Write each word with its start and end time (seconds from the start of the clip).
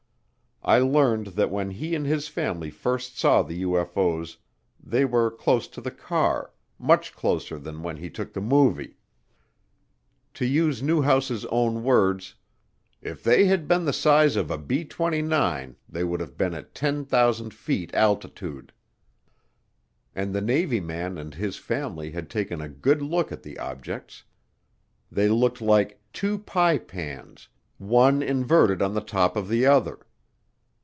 I 0.63 0.77
learned 0.77 1.25
that 1.41 1.49
when 1.49 1.71
he 1.71 1.95
and 1.95 2.05
his 2.05 2.27
family 2.27 2.69
first 2.69 3.17
saw 3.17 3.41
the 3.41 3.63
UFO's 3.63 4.37
they 4.79 5.05
were 5.05 5.31
close 5.31 5.67
to 5.69 5.81
the 5.81 5.89
car, 5.89 6.51
much 6.77 7.15
closer 7.15 7.57
than 7.57 7.81
when 7.81 7.97
he 7.97 8.11
took 8.11 8.31
the 8.33 8.41
movie. 8.41 8.97
To 10.35 10.45
use 10.45 10.83
Newhouse's 10.83 11.45
own 11.45 11.83
words, 11.83 12.35
"If 13.01 13.23
they 13.23 13.45
had 13.45 13.67
been 13.67 13.85
the 13.85 13.91
size 13.91 14.35
of 14.35 14.51
a 14.51 14.57
B 14.59 14.85
29 14.85 15.77
they 15.89 16.03
would 16.03 16.19
have 16.19 16.37
been 16.37 16.53
at 16.53 16.75
10,000 16.75 17.53
feet 17.55 17.91
altitude." 17.95 18.71
And 20.13 20.31
the 20.31 20.41
Navy 20.41 20.79
man 20.79 21.17
and 21.17 21.33
his 21.33 21.55
family 21.57 22.11
had 22.11 22.29
taken 22.29 22.61
a 22.61 22.69
good 22.69 23.01
look 23.01 23.31
at 23.31 23.41
the 23.41 23.57
objects 23.57 24.25
they 25.11 25.27
looked 25.27 25.59
like 25.59 25.99
"two 26.13 26.37
pie 26.37 26.77
pans, 26.77 27.47
one 27.79 28.21
inverted 28.21 28.83
on 28.83 28.93
the 28.93 29.01
top 29.01 29.35
of 29.35 29.47
the 29.47 29.65
other!" 29.65 30.05